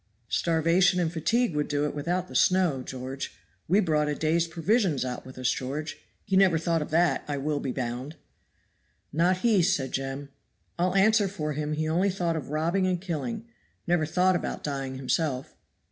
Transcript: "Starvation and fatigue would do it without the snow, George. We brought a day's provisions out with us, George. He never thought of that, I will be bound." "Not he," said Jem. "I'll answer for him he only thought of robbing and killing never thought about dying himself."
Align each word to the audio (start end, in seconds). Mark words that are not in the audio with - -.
"Starvation 0.29 0.99
and 0.99 1.13
fatigue 1.13 1.53
would 1.55 1.67
do 1.67 1.85
it 1.85 1.93
without 1.93 2.27
the 2.27 2.33
snow, 2.35 2.81
George. 2.81 3.33
We 3.67 3.79
brought 3.79 4.07
a 4.09 4.15
day's 4.15 4.47
provisions 4.47 5.05
out 5.05 5.27
with 5.27 5.37
us, 5.37 5.51
George. 5.51 5.97
He 6.25 6.35
never 6.35 6.57
thought 6.57 6.81
of 6.81 6.89
that, 6.89 7.23
I 7.27 7.37
will 7.37 7.59
be 7.59 7.71
bound." 7.71 8.15
"Not 9.13 9.37
he," 9.45 9.61
said 9.61 9.91
Jem. 9.91 10.29
"I'll 10.79 10.95
answer 10.95 11.27
for 11.27 11.53
him 11.53 11.73
he 11.73 11.87
only 11.87 12.09
thought 12.09 12.35
of 12.35 12.49
robbing 12.49 12.87
and 12.87 12.99
killing 12.99 13.45
never 13.85 14.07
thought 14.07 14.35
about 14.35 14.63
dying 14.63 14.95
himself." 14.95 15.55